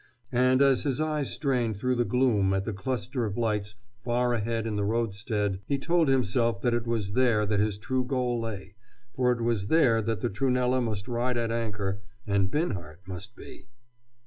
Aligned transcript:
And 0.31 0.63
as 0.63 0.81
his 0.81 0.99
eyes 0.99 1.29
strained 1.29 1.77
through 1.77 1.93
the 1.93 2.03
gloom 2.05 2.55
at 2.55 2.65
the 2.65 2.73
cluster 2.73 3.23
of 3.23 3.37
lights 3.37 3.75
far 4.03 4.33
ahead 4.33 4.65
in 4.65 4.75
the 4.75 4.83
roadstead 4.83 5.59
he 5.67 5.77
told 5.77 6.07
himself 6.07 6.59
that 6.61 6.73
it 6.73 6.87
was 6.87 7.11
there 7.11 7.45
that 7.45 7.59
his 7.59 7.77
true 7.77 8.03
goal 8.03 8.41
lay, 8.41 8.73
for 9.13 9.31
it 9.31 9.41
was 9.41 9.67
there 9.67 10.01
that 10.01 10.21
the 10.21 10.29
Trunella 10.31 10.81
must 10.81 11.07
ride 11.07 11.37
at 11.37 11.51
anchor 11.51 12.01
and 12.25 12.49
Binhart 12.49 13.01
must 13.05 13.35
be. 13.35 13.67